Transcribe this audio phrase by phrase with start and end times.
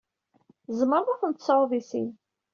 [0.67, 2.09] Tzemreḍ ad ten-tesɛuḍ i sin.